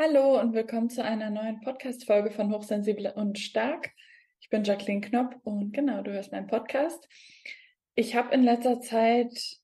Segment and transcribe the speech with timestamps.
[0.00, 3.90] Hallo und willkommen zu einer neuen Podcast-Folge von Hochsensibel und Stark.
[4.40, 7.08] Ich bin Jacqueline Knopp und genau, du hörst meinen Podcast.
[7.96, 9.56] Ich habe in letzter Zeit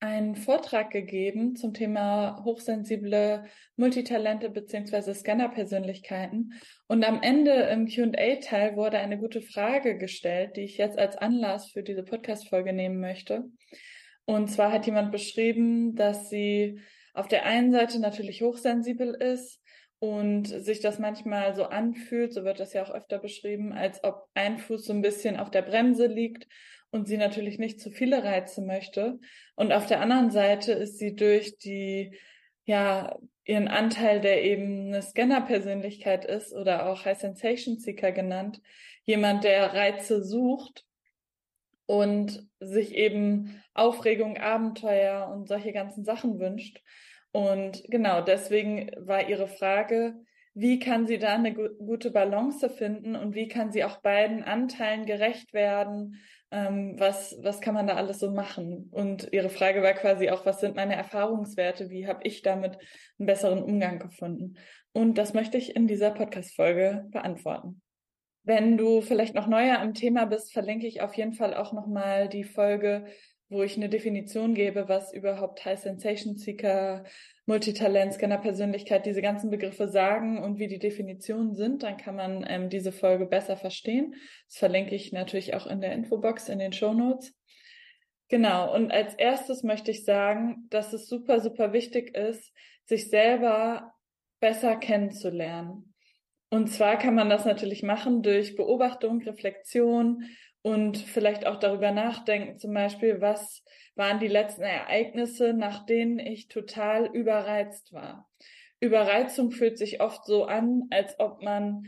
[0.00, 3.44] einen Vortrag gegeben zum Thema hochsensible
[3.76, 6.54] Multitalente beziehungsweise Scanner-Persönlichkeiten.
[6.88, 11.70] Und am Ende im Q&A-Teil wurde eine gute Frage gestellt, die ich jetzt als Anlass
[11.70, 13.44] für diese Podcast-Folge nehmen möchte.
[14.24, 16.80] Und zwar hat jemand beschrieben, dass sie
[17.14, 19.57] auf der einen Seite natürlich hochsensibel ist,
[20.00, 24.28] und sich das manchmal so anfühlt, so wird das ja auch öfter beschrieben, als ob
[24.34, 26.46] ein Fuß so ein bisschen auf der Bremse liegt
[26.90, 29.18] und sie natürlich nicht zu viele Reize möchte.
[29.56, 32.16] Und auf der anderen Seite ist sie durch die,
[32.64, 38.60] ja, ihren Anteil, der eben eine Scanner-Persönlichkeit ist oder auch High Sensation Seeker genannt,
[39.04, 40.84] jemand, der Reize sucht
[41.86, 46.82] und sich eben Aufregung, Abenteuer und solche ganzen Sachen wünscht.
[47.32, 50.14] Und genau deswegen war Ihre Frage,
[50.54, 55.06] wie kann sie da eine gute Balance finden und wie kann sie auch beiden Anteilen
[55.06, 56.16] gerecht werden?
[56.50, 58.88] Ähm, was, was kann man da alles so machen?
[58.90, 61.90] Und Ihre Frage war quasi auch, was sind meine Erfahrungswerte?
[61.90, 62.76] Wie habe ich damit
[63.18, 64.56] einen besseren Umgang gefunden?
[64.92, 67.80] Und das möchte ich in dieser Podcast-Folge beantworten.
[68.42, 72.28] Wenn du vielleicht noch neuer am Thema bist, verlinke ich auf jeden Fall auch nochmal
[72.28, 73.04] die Folge
[73.48, 77.04] wo ich eine Definition gebe, was überhaupt High Sensation Seeker,
[77.46, 82.44] Multitalent, Scanner Persönlichkeit, diese ganzen Begriffe sagen und wie die Definitionen sind, dann kann man
[82.46, 84.14] ähm, diese Folge besser verstehen.
[84.48, 87.34] Das verlinke ich natürlich auch in der Infobox in den Show Notes.
[88.28, 88.74] Genau.
[88.74, 92.52] Und als erstes möchte ich sagen, dass es super, super wichtig ist,
[92.84, 93.94] sich selber
[94.40, 95.94] besser kennenzulernen.
[96.50, 100.24] Und zwar kann man das natürlich machen durch Beobachtung, Reflexion,
[100.62, 103.62] und vielleicht auch darüber nachdenken, zum Beispiel, was
[103.94, 108.28] waren die letzten Ereignisse, nach denen ich total überreizt war.
[108.80, 111.84] Überreizung fühlt sich oft so an, als ob man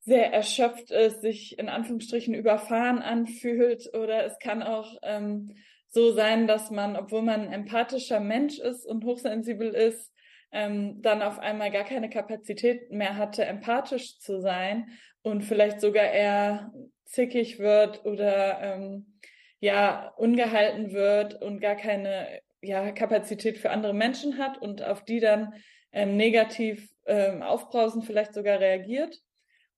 [0.00, 5.54] sehr erschöpft ist, sich in Anführungsstrichen überfahren anfühlt oder es kann auch ähm,
[5.90, 10.12] so sein, dass man, obwohl man ein empathischer Mensch ist und hochsensibel ist,
[10.50, 14.88] ähm, dann auf einmal gar keine Kapazität mehr hatte, empathisch zu sein
[15.22, 16.72] und vielleicht sogar eher
[17.08, 19.18] zickig wird oder ähm,
[19.60, 25.20] ja ungehalten wird und gar keine ja, Kapazität für andere Menschen hat und auf die
[25.20, 25.54] dann
[25.92, 29.20] ähm, negativ ähm, aufbrausend vielleicht sogar reagiert.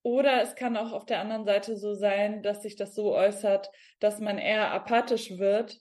[0.02, 3.70] Oder es kann auch auf der anderen Seite so sein, dass sich das so äußert,
[4.00, 5.78] dass man eher apathisch wird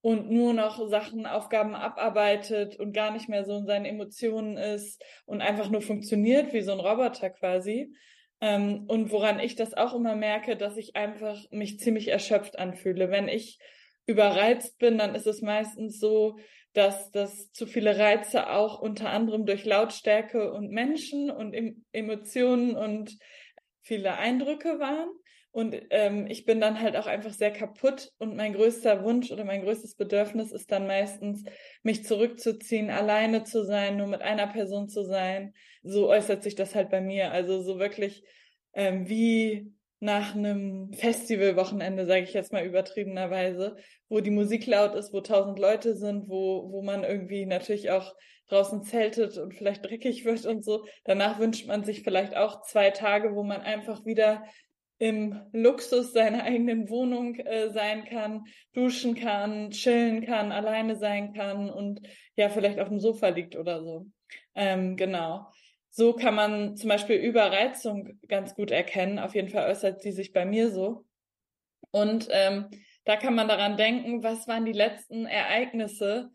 [0.00, 5.02] und nur noch Sachen, Aufgaben abarbeitet und gar nicht mehr so in seinen Emotionen ist
[5.26, 7.94] und einfach nur funktioniert wie so ein Roboter quasi.
[8.40, 13.10] Ähm, und woran ich das auch immer merke, dass ich einfach mich ziemlich erschöpft anfühle.
[13.10, 13.58] Wenn ich
[14.06, 16.38] überreizt bin, dann ist es meistens so,
[16.72, 22.76] dass das zu viele Reize auch unter anderem durch Lautstärke und Menschen und em Emotionen
[22.76, 23.18] und
[23.80, 25.08] viele Eindrücke waren.
[25.50, 29.44] Und ähm, ich bin dann halt auch einfach sehr kaputt und mein größter Wunsch oder
[29.44, 31.42] mein größtes Bedürfnis ist dann meistens,
[31.82, 35.54] mich zurückzuziehen, alleine zu sein, nur mit einer Person zu sein.
[35.82, 37.32] So äußert sich das halt bei mir.
[37.32, 38.24] Also so wirklich
[38.74, 43.76] ähm, wie nach einem Festivalwochenende, sage ich jetzt mal übertriebenerweise,
[44.08, 48.14] wo die Musik laut ist, wo tausend Leute sind, wo, wo man irgendwie natürlich auch
[48.48, 50.86] draußen zeltet und vielleicht dreckig wird und so.
[51.04, 54.44] Danach wünscht man sich vielleicht auch zwei Tage, wo man einfach wieder
[54.98, 61.70] im Luxus seiner eigenen Wohnung äh, sein kann, duschen kann, chillen kann, alleine sein kann
[61.70, 62.00] und
[62.34, 64.06] ja, vielleicht auf dem Sofa liegt oder so.
[64.56, 65.46] Ähm, genau.
[65.98, 69.18] So kann man zum Beispiel Überreizung ganz gut erkennen.
[69.18, 71.04] Auf jeden Fall äußert sie sich bei mir so.
[71.90, 72.66] Und ähm,
[73.04, 76.30] da kann man daran denken, was waren die letzten Ereignisse,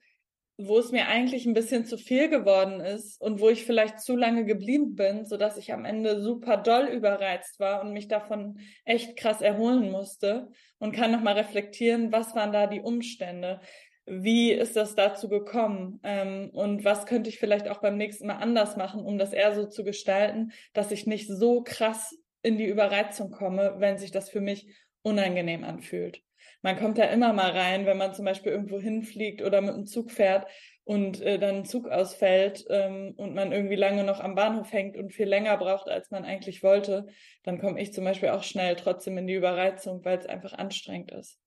[0.57, 4.17] wo es mir eigentlich ein bisschen zu viel geworden ist und wo ich vielleicht zu
[4.17, 8.59] lange geblieben bin, so dass ich am Ende super doll überreizt war und mich davon
[8.83, 13.61] echt krass erholen musste und kann nochmal reflektieren, was waren da die Umstände?
[14.05, 15.99] Wie ist das dazu gekommen?
[16.03, 19.53] Ähm, und was könnte ich vielleicht auch beim nächsten Mal anders machen, um das eher
[19.53, 24.29] so zu gestalten, dass ich nicht so krass in die Überreizung komme, wenn sich das
[24.29, 24.67] für mich
[25.03, 26.21] unangenehm anfühlt
[26.63, 29.85] man kommt da immer mal rein, wenn man zum Beispiel irgendwo hinfliegt oder mit dem
[29.85, 30.47] Zug fährt
[30.85, 34.97] und äh, dann ein Zug ausfällt ähm, und man irgendwie lange noch am Bahnhof hängt
[34.97, 37.07] und viel länger braucht, als man eigentlich wollte,
[37.43, 41.11] dann komme ich zum Beispiel auch schnell trotzdem in die Überreizung, weil es einfach anstrengend
[41.11, 41.37] ist.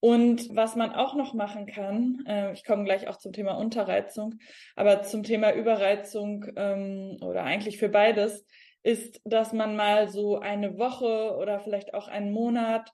[0.00, 4.36] Und was man auch noch machen kann, äh, ich komme gleich auch zum Thema Unterreizung,
[4.74, 8.46] aber zum Thema Überreizung ähm, oder eigentlich für beides,
[8.82, 12.90] ist, dass man mal so eine Woche oder vielleicht auch einen Monat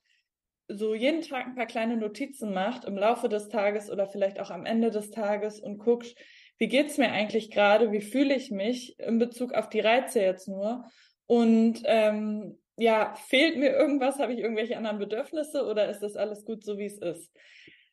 [0.68, 4.50] so jeden Tag ein paar kleine Notizen macht im Laufe des Tages oder vielleicht auch
[4.50, 6.16] am Ende des Tages und guckt,
[6.58, 10.48] wie geht's mir eigentlich gerade, wie fühle ich mich in Bezug auf die Reize jetzt
[10.48, 10.84] nur.
[11.26, 16.44] Und ähm, ja, fehlt mir irgendwas, habe ich irgendwelche anderen Bedürfnisse oder ist das alles
[16.44, 17.32] gut so, wie es ist?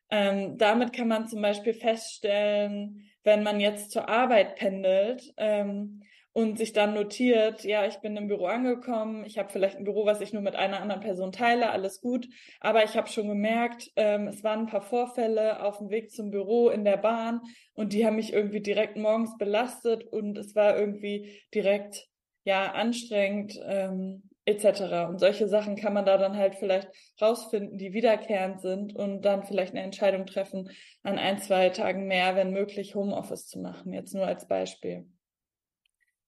[0.10, 6.04] Ähm, damit kann man zum Beispiel feststellen, wenn man jetzt zur Arbeit pendelt, ähm,
[6.34, 10.06] und sich dann notiert, ja, ich bin im Büro angekommen, ich habe vielleicht ein Büro,
[10.06, 12.28] was ich nur mit einer anderen Person teile, alles gut,
[12.60, 16.32] aber ich habe schon gemerkt, ähm, es waren ein paar Vorfälle auf dem Weg zum
[16.32, 17.42] Büro in der Bahn
[17.76, 22.08] und die haben mich irgendwie direkt morgens belastet und es war irgendwie direkt
[22.46, 25.08] ja anstrengend ähm, etc.
[25.10, 26.90] Und solche Sachen kann man da dann halt vielleicht
[27.22, 30.70] rausfinden, die wiederkehrend sind und dann vielleicht eine Entscheidung treffen,
[31.04, 33.94] an ein, zwei Tagen mehr, wenn möglich, Homeoffice zu machen.
[33.94, 35.08] Jetzt nur als Beispiel.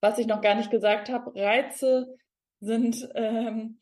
[0.01, 2.15] Was ich noch gar nicht gesagt habe, Reize
[2.59, 3.79] sind ähm,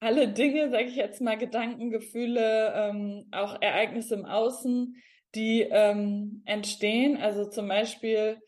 [0.00, 4.96] alle Dinge, sage ich jetzt mal, Gedanken, Gefühle, ähm, auch Ereignisse im Außen,
[5.34, 7.18] die ähm, entstehen.
[7.18, 8.40] Also zum Beispiel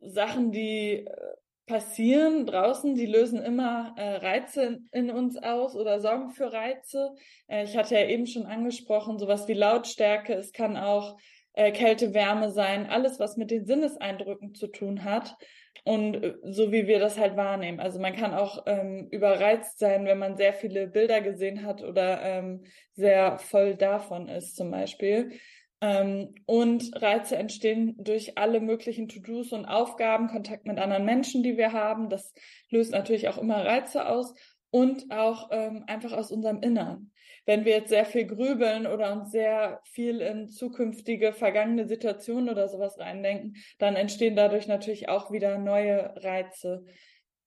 [0.00, 1.36] Sachen, die äh,
[1.66, 7.14] passieren draußen, die lösen immer äh, Reize in, in, uns aus oder sorgen für Reize.
[7.48, 10.34] Äh, ich hatte ja eben schon angesprochen, sowas wie Lautstärke.
[10.34, 11.16] Es kann auch
[11.54, 15.36] äh, Kälte, Wärme sein, alles, was mit den Sinneseindrücken zu tun hat
[15.84, 17.80] und äh, so wie wir das halt wahrnehmen.
[17.80, 22.22] Also man kann auch ähm, überreizt sein, wenn man sehr viele Bilder gesehen hat oder
[22.22, 25.32] ähm, sehr voll davon ist zum Beispiel.
[25.80, 31.56] Ähm, und Reize entstehen durch alle möglichen To-Dos und Aufgaben, Kontakt mit anderen Menschen, die
[31.56, 32.08] wir haben.
[32.08, 32.32] Das
[32.70, 34.34] löst natürlich auch immer Reize aus
[34.70, 37.12] und auch ähm, einfach aus unserem Innern
[37.46, 42.68] wenn wir jetzt sehr viel grübeln oder uns sehr viel in zukünftige, vergangene Situationen oder
[42.68, 46.84] sowas reindenken, dann entstehen dadurch natürlich auch wieder neue Reize.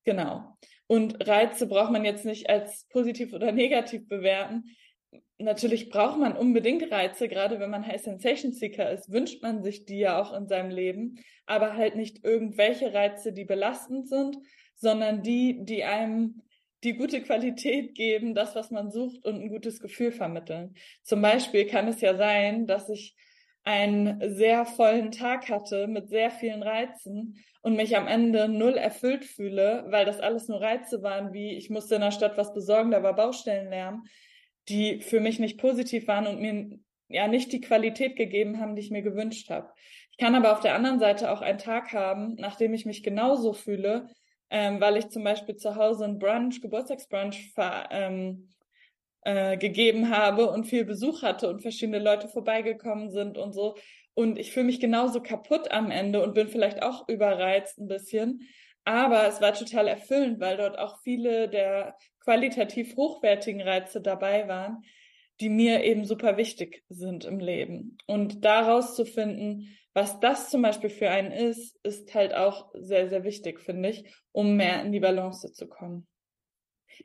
[0.05, 0.57] Genau.
[0.87, 4.63] Und Reize braucht man jetzt nicht als positiv oder negativ bewerten.
[5.37, 9.85] Natürlich braucht man unbedingt Reize, gerade wenn man High Sensation Seeker ist, wünscht man sich
[9.85, 14.37] die ja auch in seinem Leben, aber halt nicht irgendwelche Reize, die belastend sind,
[14.75, 16.41] sondern die, die einem
[16.83, 20.75] die gute Qualität geben, das, was man sucht und ein gutes Gefühl vermitteln.
[21.03, 23.15] Zum Beispiel kann es ja sein, dass ich
[23.63, 29.25] einen sehr vollen Tag hatte mit sehr vielen Reizen und mich am Ende null erfüllt
[29.25, 32.91] fühle, weil das alles nur Reize waren, wie ich musste in der Stadt was besorgen,
[32.91, 34.05] da war Baustellenlärm,
[34.69, 36.79] die für mich nicht positiv waren und mir
[37.09, 39.71] ja nicht die Qualität gegeben haben, die ich mir gewünscht habe.
[40.11, 43.53] Ich kann aber auf der anderen Seite auch einen Tag haben, nachdem ich mich genauso
[43.53, 44.07] fühle,
[44.49, 47.53] ähm, weil ich zum Beispiel zu Hause ein Brunch, Geburtstagsbrunch
[47.91, 48.49] ähm,
[49.21, 53.75] äh, gegeben habe und viel Besuch hatte und verschiedene Leute vorbeigekommen sind und so.
[54.13, 58.47] Und ich fühle mich genauso kaputt am Ende und bin vielleicht auch überreizt ein bisschen.
[58.85, 64.83] Aber es war total erfüllend, weil dort auch viele der qualitativ hochwertigen Reize dabei waren,
[65.39, 67.97] die mir eben super wichtig sind im Leben.
[68.07, 73.09] Und daraus zu finden, was das zum Beispiel für einen ist, ist halt auch sehr,
[73.09, 76.07] sehr wichtig, finde ich, um mehr in die Balance zu kommen.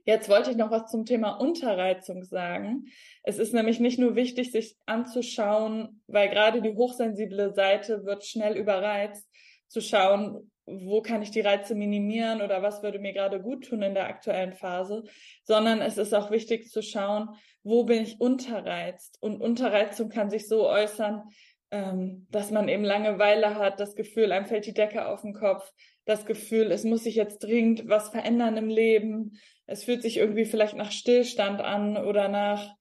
[0.05, 2.87] Jetzt wollte ich noch was zum Thema Unterreizung sagen.
[3.23, 8.57] Es ist nämlich nicht nur wichtig, sich anzuschauen, weil gerade die hochsensible Seite wird schnell
[8.57, 9.29] überreizt,
[9.69, 13.83] zu schauen, wo kann ich die Reize minimieren oder was würde mir gerade gut tun
[13.83, 15.05] in der aktuellen Phase,
[15.43, 17.29] sondern es ist auch wichtig zu schauen,
[17.63, 19.19] wo bin ich unterreizt.
[19.21, 21.23] Und Unterreizung kann sich so äußern,
[21.71, 25.71] ähm, dass man eben Langeweile hat, das Gefühl, einem fällt die Decke auf den Kopf,
[26.05, 29.39] das Gefühl, es muss sich jetzt dringend was verändern im Leben.
[29.67, 32.75] Es fühlt sich irgendwie vielleicht nach Stillstand an oder nach,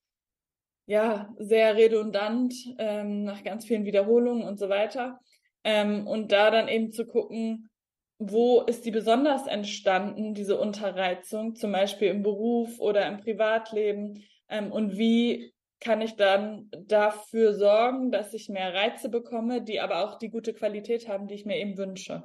[0.86, 5.20] ja, sehr redundant, ähm, nach ganz vielen Wiederholungen und so weiter.
[5.63, 7.70] Ähm, und da dann eben zu gucken,
[8.32, 14.72] wo ist die besonders entstanden, diese Unterreizung, zum Beispiel im Beruf oder im Privatleben, ähm,
[14.72, 20.18] und wie kann ich dann dafür sorgen, dass ich mehr Reize bekomme, die aber auch
[20.18, 22.24] die gute Qualität haben, die ich mir eben wünsche.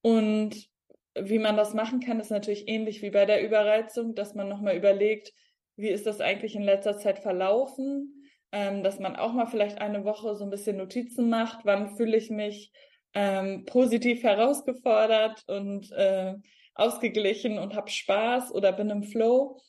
[0.00, 0.68] Und
[1.14, 4.76] wie man das machen kann, ist natürlich ähnlich wie bei der Überreizung, dass man nochmal
[4.76, 5.32] überlegt,
[5.76, 10.04] wie ist das eigentlich in letzter Zeit verlaufen, ähm, dass man auch mal vielleicht eine
[10.04, 12.72] Woche so ein bisschen Notizen macht, wann fühle ich mich
[13.14, 16.34] ähm, positiv herausgefordert und äh,
[16.74, 19.60] ausgeglichen und habe Spaß oder bin im Flow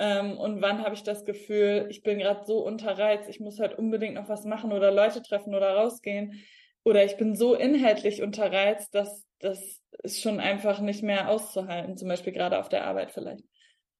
[0.00, 3.78] ähm, und wann habe ich das Gefühl, ich bin gerade so unterreizt, ich muss halt
[3.78, 6.42] unbedingt noch was machen oder Leute treffen oder rausgehen.
[6.84, 12.08] Oder ich bin so inhaltlich unterreizt, dass das ist schon einfach nicht mehr auszuhalten, zum
[12.08, 13.44] Beispiel gerade auf der Arbeit vielleicht.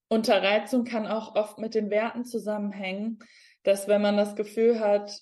[0.09, 3.19] Unterreizung kann auch oft mit den Werten zusammenhängen,
[3.62, 5.21] dass wenn man das Gefühl hat,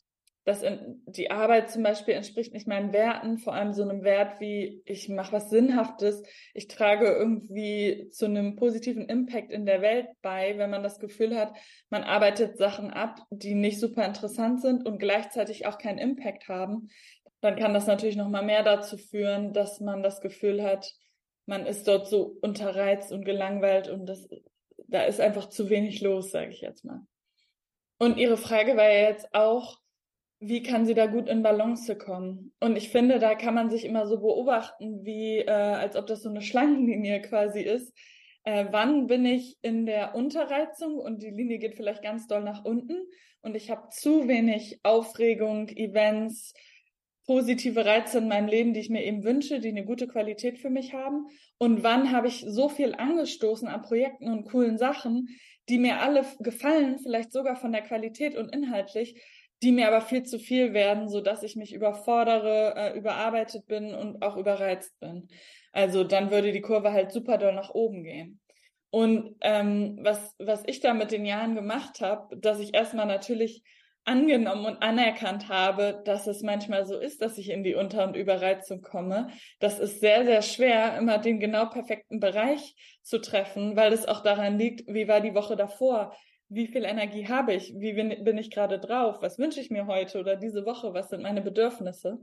[0.49, 0.65] dass
[1.05, 5.11] die Arbeit zum Beispiel entspricht nicht meinen Werten, vor allem so einem Wert wie ich
[5.11, 6.23] mache was Sinnhaftes,
[6.55, 11.37] ich trage irgendwie zu einem positiven Impact in der Welt bei, wenn man das Gefühl
[11.37, 11.53] hat,
[11.91, 16.89] man arbeitet Sachen ab, die nicht super interessant sind und gleichzeitig auch keinen Impact haben,
[17.43, 20.91] dann kann das natürlich noch mal mehr dazu führen, dass man das Gefühl hat,
[21.45, 24.27] man ist dort so unterreizt und gelangweilt und das,
[24.87, 27.03] da ist einfach zu wenig los, sage ich jetzt mal.
[27.99, 29.77] Und Ihre Frage war ja jetzt auch,
[30.41, 32.53] wie kann sie da gut in Balance kommen?
[32.61, 36.23] Und ich finde, da kann man sich immer so beobachten, wie äh, als ob das
[36.23, 37.93] so eine Schlangenlinie quasi ist.
[38.45, 42.65] Äh, wann bin ich in der Unterreizung und die Linie geht vielleicht ganz doll nach
[42.65, 42.97] unten
[43.41, 46.55] und ich habe zu wenig Aufregung, Events,
[47.27, 50.71] positive Reize in meinem Leben, die ich mir eben wünsche, die eine gute Qualität für
[50.71, 51.27] mich haben?
[51.59, 55.29] Und wann habe ich so viel angestoßen an Projekten und coolen Sachen,
[55.69, 59.21] die mir alle gefallen, vielleicht sogar von der Qualität und inhaltlich,
[59.63, 63.95] die mir aber viel zu viel werden, so dass ich mich überfordere, äh, überarbeitet bin
[63.95, 65.29] und auch überreizt bin.
[65.73, 68.41] Also dann würde die Kurve halt super doll nach oben gehen.
[68.91, 73.63] Und ähm, was, was ich da mit den Jahren gemacht habe, dass ich erstmal natürlich
[74.05, 78.17] angenommen und anerkannt habe, dass es manchmal so ist, dass ich in die Unter- und
[78.17, 79.29] Überreizung komme.
[79.61, 84.23] Das ist sehr, sehr schwer, immer den genau perfekten Bereich zu treffen, weil es auch
[84.23, 86.17] daran liegt, wie war die Woche davor,
[86.49, 90.19] wie viel Energie habe ich, wie bin, ich gerade drauf, was wünsche ich mir heute
[90.19, 92.19] oder diese Woche, was sind meine Bedürfnisse.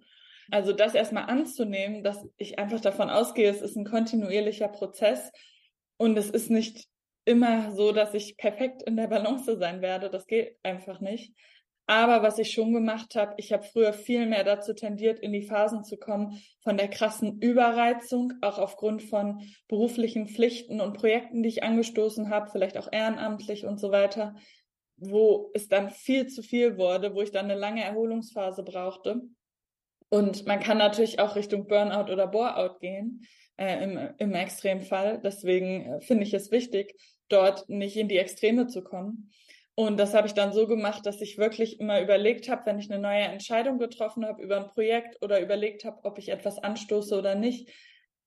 [0.51, 5.31] Also das erstmal anzunehmen, dass ich einfach davon ausgehe, es ist ein kontinuierlicher Prozess
[5.97, 6.87] und es ist nicht
[7.25, 10.09] immer so, dass ich perfekt in der Balance sein werde.
[10.09, 11.33] Das geht einfach nicht.
[11.87, 15.43] Aber was ich schon gemacht habe, ich habe früher viel mehr dazu tendiert, in die
[15.43, 21.49] Phasen zu kommen von der krassen Überreizung, auch aufgrund von beruflichen Pflichten und Projekten, die
[21.49, 24.35] ich angestoßen habe, vielleicht auch ehrenamtlich und so weiter,
[24.97, 29.21] wo es dann viel zu viel wurde, wo ich dann eine lange Erholungsphase brauchte.
[30.09, 33.25] Und man kann natürlich auch Richtung Burnout oder Boreout gehen,
[33.57, 35.19] äh, im, im Extremfall.
[35.23, 36.95] Deswegen äh, finde ich es wichtig,
[37.29, 39.29] dort nicht in die Extreme zu kommen.
[39.75, 42.89] Und das habe ich dann so gemacht, dass ich wirklich immer überlegt habe, wenn ich
[42.89, 47.17] eine neue Entscheidung getroffen habe über ein Projekt oder überlegt habe, ob ich etwas anstoße
[47.17, 47.69] oder nicht,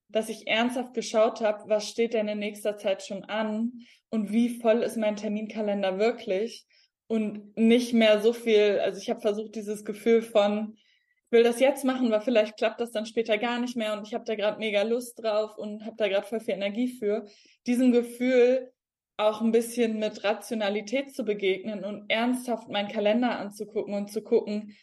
[0.08, 3.72] dass ich ernsthaft geschaut habe, was steht denn in nächster Zeit schon an
[4.10, 6.66] und wie voll ist mein Terminkalender wirklich
[7.06, 11.60] und nicht mehr so viel, also ich habe versucht, dieses Gefühl von, ich will das
[11.60, 14.34] jetzt machen, weil vielleicht klappt das dann später gar nicht mehr und ich habe da
[14.34, 17.26] gerade mega Lust drauf und habe da gerade voll viel Energie für,
[17.66, 18.70] diesem Gefühl
[19.18, 24.76] auch ein bisschen mit Rationalität zu begegnen und ernsthaft meinen Kalender anzugucken und zu gucken,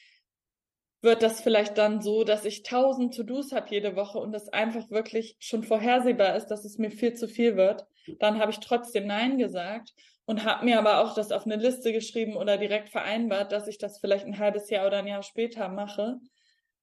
[1.01, 4.89] wird das vielleicht dann so, dass ich tausend To-Dos habe jede Woche und es einfach
[4.91, 7.85] wirklich schon vorhersehbar ist, dass es mir viel zu viel wird.
[8.19, 9.93] Dann habe ich trotzdem Nein gesagt
[10.25, 13.77] und habe mir aber auch das auf eine Liste geschrieben oder direkt vereinbart, dass ich
[13.77, 16.19] das vielleicht ein halbes Jahr oder ein Jahr später mache,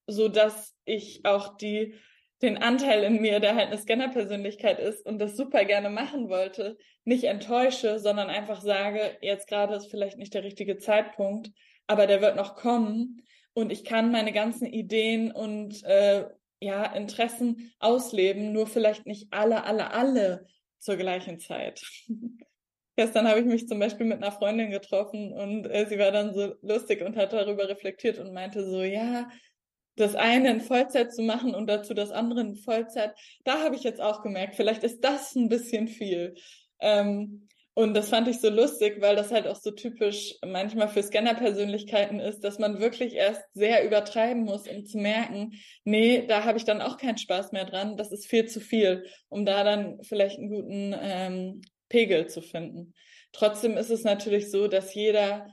[0.06, 1.94] so dass ich auch die
[2.42, 6.76] den Anteil in mir, der halt eine Scanner-Persönlichkeit ist und das super gerne machen wollte,
[7.04, 11.50] nicht enttäusche, sondern einfach sage, jetzt gerade ist vielleicht nicht der richtige Zeitpunkt,
[11.86, 13.22] aber der wird noch kommen
[13.54, 16.26] und ich kann meine ganzen Ideen und äh,
[16.60, 20.46] ja Interessen ausleben, nur vielleicht nicht alle, alle, alle
[20.78, 21.82] zur gleichen Zeit.
[22.96, 26.34] Gestern habe ich mich zum Beispiel mit einer Freundin getroffen und äh, sie war dann
[26.34, 29.30] so lustig und hat darüber reflektiert und meinte so, ja,
[29.96, 33.82] das eine in Vollzeit zu machen und dazu das andere in Vollzeit, da habe ich
[33.82, 36.34] jetzt auch gemerkt, vielleicht ist das ein bisschen viel.
[36.80, 41.02] Ähm, und das fand ich so lustig, weil das halt auch so typisch manchmal für
[41.02, 45.52] Scanner-Persönlichkeiten ist, dass man wirklich erst sehr übertreiben muss, um zu merken,
[45.84, 49.06] nee, da habe ich dann auch keinen Spaß mehr dran, das ist viel zu viel,
[49.30, 52.92] um da dann vielleicht einen guten ähm, Pegel zu finden.
[53.32, 55.46] Trotzdem ist es natürlich so, dass jeder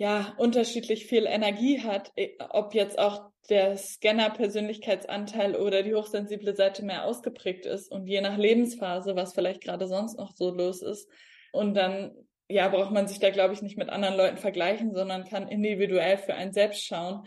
[0.00, 6.82] ja unterschiedlich viel Energie hat, e, ob jetzt auch der Scanner-Persönlichkeitsanteil oder die hochsensible Seite
[6.82, 11.06] mehr ausgeprägt ist und je nach Lebensphase, was vielleicht gerade sonst noch so los ist.
[11.52, 12.14] Und dann
[12.48, 16.16] ja, braucht man sich da, glaube ich, nicht mit anderen Leuten vergleichen, sondern kann individuell
[16.16, 17.26] für einen selbst schauen,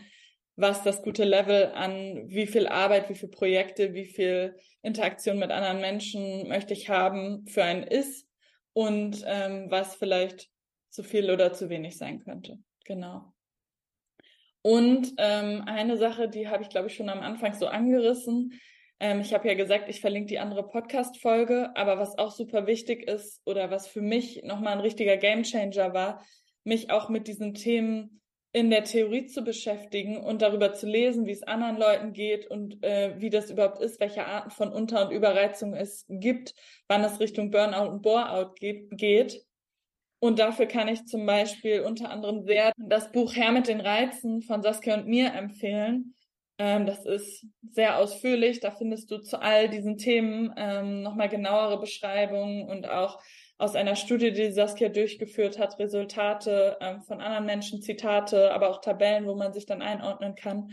[0.56, 5.52] was das gute Level an, wie viel Arbeit, wie viel Projekte, wie viel Interaktion mit
[5.52, 8.26] anderen Menschen möchte ich haben für einen ist
[8.72, 10.48] und ähm, was vielleicht
[10.94, 12.58] zu viel oder zu wenig sein könnte.
[12.84, 13.32] Genau.
[14.62, 18.58] Und ähm, eine Sache, die habe ich, glaube ich, schon am Anfang so angerissen.
[19.00, 23.08] Ähm, ich habe ja gesagt, ich verlinke die andere Podcast-Folge, aber was auch super wichtig
[23.08, 26.24] ist oder was für mich nochmal ein richtiger Gamechanger war,
[26.62, 28.22] mich auch mit diesen Themen
[28.52, 32.82] in der Theorie zu beschäftigen und darüber zu lesen, wie es anderen Leuten geht und
[32.84, 36.54] äh, wie das überhaupt ist, welche Arten von Unter- und Überreizung es gibt,
[36.86, 38.54] wann es Richtung Burnout und Boreout
[38.92, 39.44] geht.
[40.24, 44.40] Und dafür kann ich zum Beispiel unter anderem sehr das Buch Herr mit den Reizen
[44.40, 46.14] von Saskia und mir empfehlen.
[46.56, 48.60] Ähm, das ist sehr ausführlich.
[48.60, 53.20] Da findest du zu all diesen Themen ähm, nochmal genauere Beschreibungen und auch
[53.58, 58.80] aus einer Studie, die Saskia durchgeführt hat, Resultate ähm, von anderen Menschen, Zitate, aber auch
[58.80, 60.70] Tabellen, wo man sich dann einordnen kann.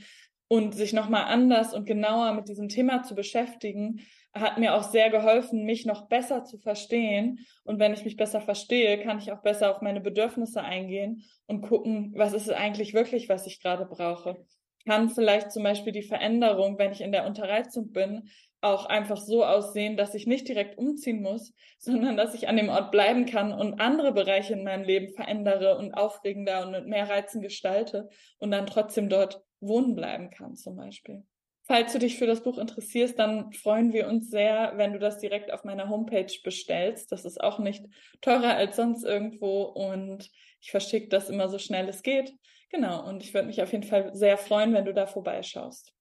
[0.51, 4.01] Und sich nochmal anders und genauer mit diesem Thema zu beschäftigen,
[4.34, 7.39] hat mir auch sehr geholfen, mich noch besser zu verstehen.
[7.63, 11.62] Und wenn ich mich besser verstehe, kann ich auch besser auf meine Bedürfnisse eingehen und
[11.62, 14.46] gucken, was ist es eigentlich wirklich, was ich gerade brauche.
[14.86, 18.27] Kann vielleicht zum Beispiel die Veränderung, wenn ich in der Unterreizung bin,
[18.60, 22.67] auch einfach so aussehen, dass ich nicht direkt umziehen muss, sondern dass ich an dem
[22.67, 27.10] Ort bleiben kann und andere Bereiche in meinem Leben verändere und aufregender und mit mehr
[27.10, 31.24] Reizen gestalte und dann trotzdem dort wohnen bleiben kann zum Beispiel.
[31.63, 35.20] Falls du dich für das Buch interessierst, dann freuen wir uns sehr, wenn du das
[35.20, 37.12] direkt auf meiner Homepage bestellst.
[37.12, 37.86] Das ist auch nicht
[38.20, 42.34] teurer als sonst irgendwo und ich verschicke das immer so schnell es geht.
[42.72, 45.94] Genau, und ich würde mich auf jeden Fall sehr freuen, wenn du da vorbeischaust.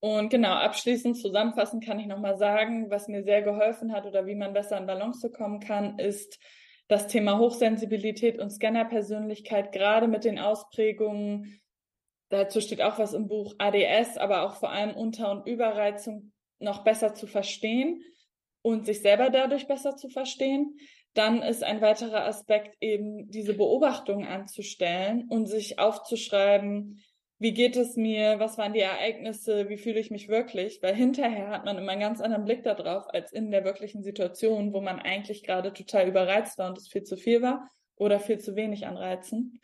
[0.00, 4.34] Und genau, abschließend zusammenfassend kann ich nochmal sagen, was mir sehr geholfen hat oder wie
[4.34, 6.38] man besser in Balance kommen kann, ist
[6.88, 11.60] das Thema Hochsensibilität und Scannerpersönlichkeit, gerade mit den Ausprägungen
[12.30, 16.84] dazu steht auch was im Buch ADS, aber auch vor allem Unter- und Überreizung noch
[16.84, 18.02] besser zu verstehen
[18.62, 20.78] und sich selber dadurch besser zu verstehen.
[21.14, 27.00] Dann ist ein weiterer Aspekt eben diese Beobachtung anzustellen und sich aufzuschreiben,
[27.40, 31.48] wie geht es mir, was waren die Ereignisse, wie fühle ich mich wirklich, weil hinterher
[31.48, 35.00] hat man immer einen ganz anderen Blick darauf als in der wirklichen Situation, wo man
[35.00, 38.86] eigentlich gerade total überreizt war und es viel zu viel war oder viel zu wenig
[38.86, 39.58] an Reizen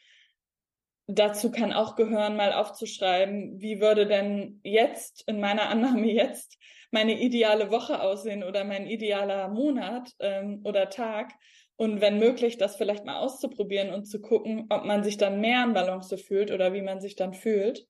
[1.06, 6.58] dazu kann auch gehören, mal aufzuschreiben, wie würde denn jetzt in meiner Annahme jetzt
[6.90, 11.32] meine ideale Woche aussehen oder mein idealer Monat ähm, oder Tag.
[11.76, 15.62] Und wenn möglich, das vielleicht mal auszuprobieren und zu gucken, ob man sich dann mehr
[15.64, 17.86] in Balance fühlt oder wie man sich dann fühlt.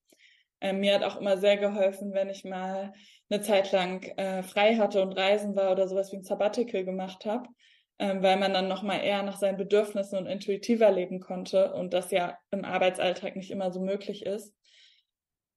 [0.60, 2.92] Ähm, mir hat auch immer sehr geholfen, wenn ich mal
[3.28, 7.26] eine Zeit lang äh, frei hatte und reisen war oder sowas wie ein Sabbatical gemacht
[7.26, 7.48] habe,
[7.98, 12.10] ähm, weil man dann nochmal eher nach seinen Bedürfnissen und intuitiver leben konnte und das
[12.10, 14.54] ja im Arbeitsalltag nicht immer so möglich ist.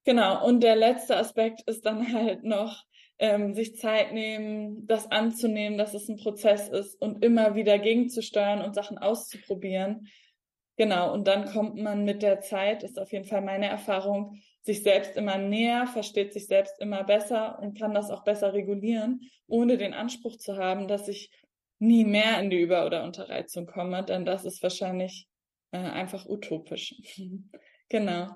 [0.05, 2.84] Genau, und der letzte Aspekt ist dann halt noch,
[3.19, 8.62] ähm, sich Zeit nehmen, das anzunehmen, dass es ein Prozess ist und immer wieder gegenzusteuern
[8.62, 10.08] und Sachen auszuprobieren.
[10.78, 14.82] Genau, und dann kommt man mit der Zeit, ist auf jeden Fall meine Erfahrung, sich
[14.84, 19.78] selbst immer näher, versteht sich selbst immer besser und kann das auch besser regulieren, ohne
[19.78, 21.32] den Anspruch zu haben, dass ich
[21.80, 25.28] nie mehr in die Über- oder Unterreizung komme, denn das ist wahrscheinlich
[25.72, 26.96] äh, einfach utopisch.
[27.89, 28.28] genau.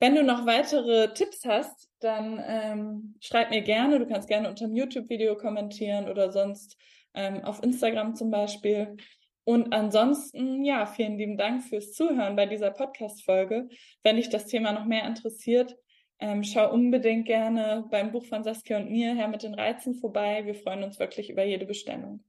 [0.00, 3.98] Wenn du noch weitere Tipps hast, dann ähm, schreib mir gerne.
[3.98, 6.76] Du kannst gerne unter dem YouTube-Video kommentieren oder sonst
[7.14, 8.96] ähm, auf Instagram zum Beispiel.
[9.44, 13.68] Und ansonsten, ja, vielen lieben Dank fürs Zuhören bei dieser Podcast-Folge.
[14.02, 15.76] Wenn dich das Thema noch mehr interessiert,
[16.18, 20.44] ähm, schau unbedingt gerne beim Buch von Saskia und mir her mit den Reizen vorbei.
[20.44, 22.24] Wir freuen uns wirklich über jede Bestellung.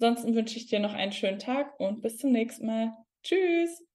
[0.00, 2.92] Ansonsten wünsche ich dir noch einen schönen Tag und bis zum nächsten Mal.
[3.22, 3.87] Tschüss!